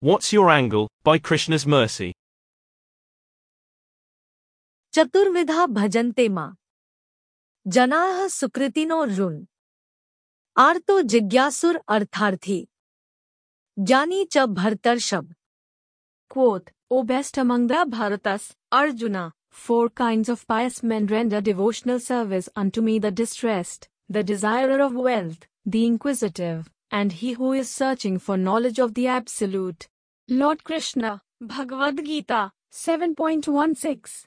[0.00, 0.88] What's Your Angle?
[1.04, 2.12] by Krishna's Mercy.
[4.94, 6.50] चतुर्विधा भजन्ते मां
[7.76, 9.38] जनाः सुकृतिनो ऋण
[10.66, 12.58] आर्तो जिज्ञासुर अर्थार्थी
[13.78, 15.32] ज्ञानी च भरतर्षभ
[16.30, 22.50] Quote, O best among the Bharatas, Arjuna, four kinds of pious men render devotional service
[22.54, 28.18] unto me the distressed, the desirer of wealth, the inquisitive, and he who is searching
[28.18, 29.88] for knowledge of the Absolute.
[30.28, 34.24] Lord Krishna, Bhagavad Gita, 7.16.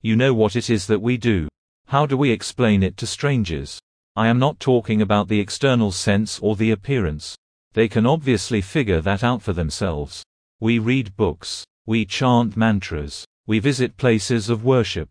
[0.00, 1.48] You know what it is that we do.
[1.86, 3.80] How do we explain it to strangers?
[4.14, 7.36] I am not talking about the external sense or the appearance.
[7.72, 10.24] They can obviously figure that out for themselves.
[10.60, 11.64] We read books.
[11.86, 13.24] We chant mantras.
[13.46, 15.08] We visit places of worship.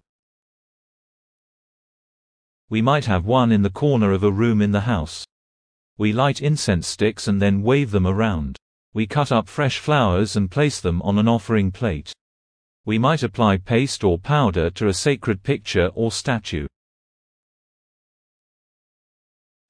[2.69, 5.25] We might have one in the corner of a room in the house.
[5.97, 8.57] We light incense sticks and then wave them around.
[8.93, 12.11] We cut up fresh flowers and place them on an offering plate.
[12.85, 16.67] We might apply paste or powder to a sacred picture or statue.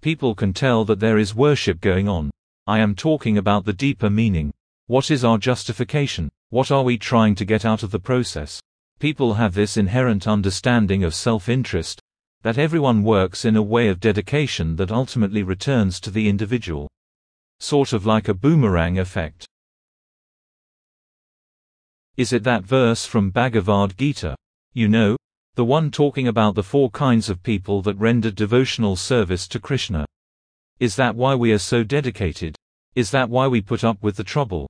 [0.01, 2.31] People can tell that there is worship going on.
[2.65, 4.51] I am talking about the deeper meaning.
[4.87, 6.29] What is our justification?
[6.49, 8.59] What are we trying to get out of the process?
[8.99, 11.99] People have this inherent understanding of self-interest,
[12.41, 16.87] that everyone works in a way of dedication that ultimately returns to the individual.
[17.59, 19.47] Sort of like a boomerang effect.
[22.15, 24.35] Is it that verse from Bhagavad Gita?
[24.73, 25.17] You know,
[25.55, 30.05] the one talking about the four kinds of people that render devotional service to Krishna.
[30.79, 32.55] Is that why we are so dedicated?
[32.93, 34.67] Is that why we put up with the trouble?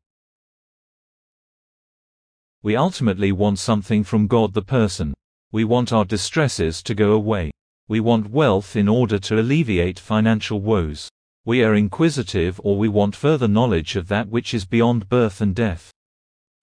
[2.64, 5.14] We ultimately want something from God the person.
[5.58, 7.50] We want our distresses to go away.
[7.88, 11.10] We want wealth in order to alleviate financial woes.
[11.46, 15.56] We are inquisitive or we want further knowledge of that which is beyond birth and
[15.56, 15.92] death.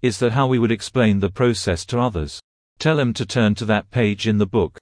[0.01, 2.41] Is that how we would explain the process to others?
[2.78, 4.78] Tell them to turn to that page in the book.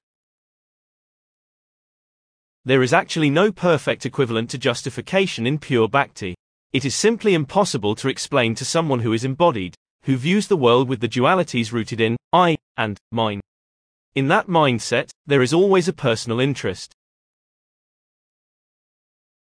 [2.67, 6.35] There is actually no perfect equivalent to justification in pure bhakti.
[6.75, 10.87] It is simply impossible to explain to someone who is embodied, who views the world
[10.87, 13.41] with the dualities rooted in I and mine.
[14.15, 16.93] In that mindset, there is always a personal interest.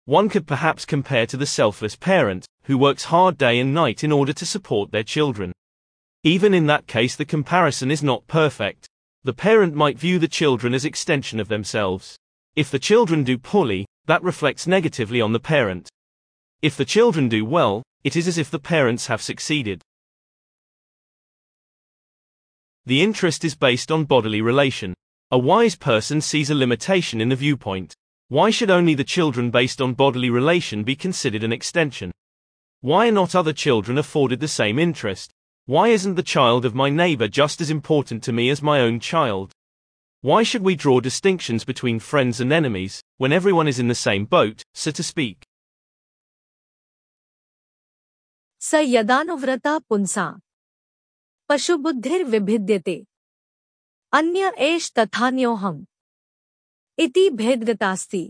[0.03, 4.11] One could perhaps compare to the selfless parent, who works hard day and night in
[4.11, 5.53] order to support their children.
[6.23, 8.85] Even in that case, the comparison is not perfect.
[9.23, 12.17] The parent might view the children as extension of themselves.
[12.55, 15.87] If the children do poorly, that reflects negatively on the parent.
[16.61, 19.81] If the children do well, it is as if the parents have succeeded.
[22.89, 24.95] The interest is based on bodily relation.
[25.29, 27.93] A wise person sees a limitation in the viewpoint.
[28.29, 32.11] Why should only the children based on bodily relation be considered an extension?
[32.81, 35.29] Why are not other children afforded the same interest?
[35.67, 38.99] Why isn't the child of my neighbor just as important to me as my own
[38.99, 39.51] child?
[40.21, 44.25] Why should we draw distinctions between friends and enemies when everyone is in the same
[44.25, 45.45] boat, so to speak?
[48.59, 50.39] Sayyadan Uvrata Punsa
[51.49, 52.93] पशुबुद्धिर्विभिद्यते
[54.17, 55.79] अन्य एष तथान्योहम्
[57.05, 58.21] इति भेदगतास्ति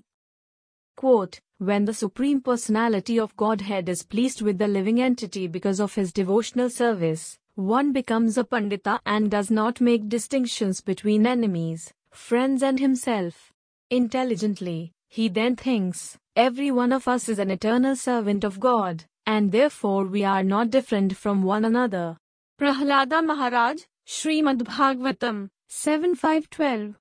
[0.96, 5.96] Quote, When the Supreme Personality of Godhead is pleased with the living entity because of
[5.96, 12.63] his devotional service, one becomes a Pandita and does not make distinctions between enemies, friends,
[12.63, 13.52] and himself.
[13.90, 19.52] Intelligently, he then thinks, every one of us is an eternal servant of God, and
[19.52, 22.18] therefore we are not different from one another.
[22.59, 26.96] Prahlada Maharaj, Srimad Bhagavatam, 7512.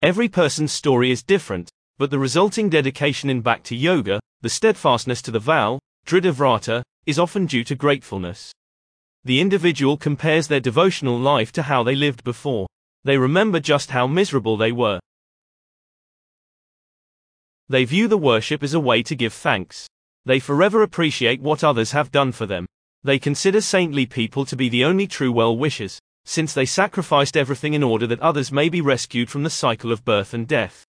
[0.00, 1.68] Every person's story is different,
[1.98, 7.44] but the resulting dedication in Bhakti Yoga, the steadfastness to the vow, Dridhavrata, is often
[7.44, 8.50] due to gratefulness.
[9.24, 12.66] The individual compares their devotional life to how they lived before.
[13.04, 15.00] They remember just how miserable they were.
[17.68, 19.86] They view the worship as a way to give thanks.
[20.24, 22.64] They forever appreciate what others have done for them.
[23.04, 27.74] They consider saintly people to be the only true well wishers, since they sacrificed everything
[27.74, 30.84] in order that others may be rescued from the cycle of birth and death.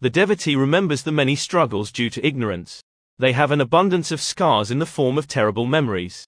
[0.00, 2.80] The devotee remembers the many struggles due to ignorance.
[3.18, 6.24] They have an abundance of scars in the form of terrible memories.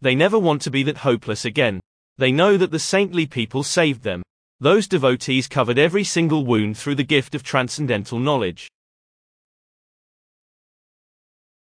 [0.00, 1.80] They never want to be that hopeless again.
[2.16, 4.22] They know that the saintly people saved them.
[4.60, 8.70] Those devotees covered every single wound through the gift of transcendental knowledge.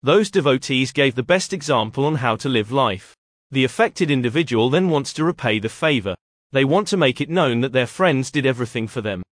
[0.06, 3.16] Those devotees gave the best example on how to live life.
[3.50, 6.16] The affected individual then wants to repay the favor.
[6.52, 9.24] They want to make it known that their friends did everything for them.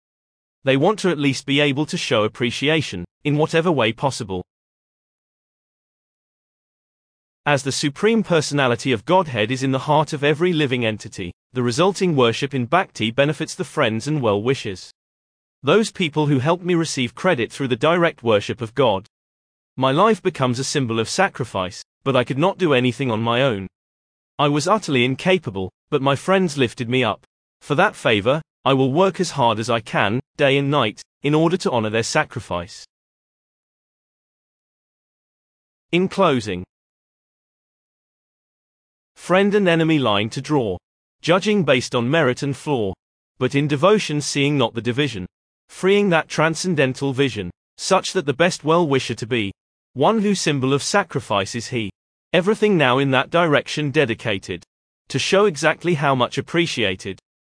[0.64, 4.44] They want to at least be able to show appreciation, in whatever way possible.
[7.46, 11.62] As the Supreme Personality of Godhead is in the heart of every living entity, the
[11.62, 14.92] resulting worship in Bhakti benefits the friends and well wishers.
[15.62, 19.08] Those people who help me receive credit through the direct worship of God.
[19.76, 23.42] My life becomes a symbol of sacrifice, but I could not do anything on my
[23.42, 23.66] own.
[24.38, 27.26] I was utterly incapable, but my friends lifted me up.
[27.62, 31.34] For that favor, I will work as hard as I can, day and night, in
[31.34, 32.86] order to honor their sacrifice.
[35.92, 36.64] In closing,
[39.16, 40.78] friend and enemy line to draw,
[41.24, 42.94] judging based on merit and flaw,
[43.40, 45.26] but in devotion seeing not the division,
[45.68, 49.52] freeing that transcendental vision, such that the best well wisher to be,
[49.94, 51.92] one who symbol of sacrifice is he.
[52.34, 54.64] Everything now in that direction dedicated.
[55.10, 57.20] To show exactly how much appreciated,